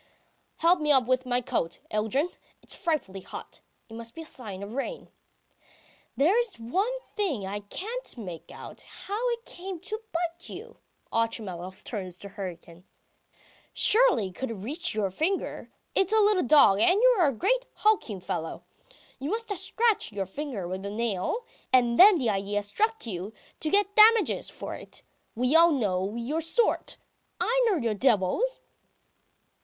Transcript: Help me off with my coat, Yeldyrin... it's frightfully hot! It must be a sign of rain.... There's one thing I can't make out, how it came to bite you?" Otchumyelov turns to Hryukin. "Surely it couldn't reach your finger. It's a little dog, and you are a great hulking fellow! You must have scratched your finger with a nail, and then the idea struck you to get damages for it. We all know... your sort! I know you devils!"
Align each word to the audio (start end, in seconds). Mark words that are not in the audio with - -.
Help 0.63 0.79
me 0.79 0.91
off 0.91 1.05
with 1.05 1.27
my 1.27 1.41
coat, 1.41 1.77
Yeldyrin... 1.91 2.31
it's 2.63 2.73
frightfully 2.73 3.21
hot! 3.21 3.61
It 3.87 3.93
must 3.93 4.15
be 4.15 4.23
a 4.23 4.25
sign 4.25 4.63
of 4.63 4.73
rain.... 4.73 5.09
There's 6.17 6.55
one 6.55 6.91
thing 7.15 7.45
I 7.45 7.59
can't 7.59 8.17
make 8.17 8.49
out, 8.49 8.81
how 8.81 9.29
it 9.29 9.45
came 9.45 9.79
to 9.81 10.01
bite 10.11 10.49
you?" 10.49 10.77
Otchumyelov 11.13 11.83
turns 11.83 12.17
to 12.17 12.29
Hryukin. 12.29 12.83
"Surely 13.73 14.29
it 14.29 14.33
couldn't 14.35 14.63
reach 14.63 14.95
your 14.95 15.11
finger. 15.11 15.69
It's 15.93 16.11
a 16.11 16.17
little 16.19 16.41
dog, 16.47 16.79
and 16.79 16.95
you 16.99 17.15
are 17.19 17.27
a 17.27 17.31
great 17.31 17.67
hulking 17.75 18.21
fellow! 18.21 18.63
You 19.19 19.29
must 19.29 19.49
have 19.49 19.59
scratched 19.59 20.11
your 20.13 20.25
finger 20.25 20.67
with 20.67 20.83
a 20.83 20.89
nail, 20.89 21.45
and 21.71 21.99
then 21.99 22.15
the 22.17 22.27
idea 22.31 22.63
struck 22.63 23.05
you 23.05 23.33
to 23.59 23.69
get 23.69 23.95
damages 23.95 24.49
for 24.49 24.73
it. 24.73 25.03
We 25.35 25.55
all 25.55 25.69
know... 25.71 26.15
your 26.15 26.41
sort! 26.41 26.97
I 27.39 27.63
know 27.67 27.77
you 27.77 27.93
devils!" 27.93 28.61